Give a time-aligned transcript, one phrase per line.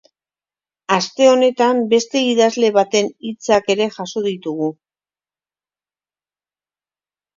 [0.95, 4.73] Aste honetan beste idazle baten hitzak ere jaso ditugu.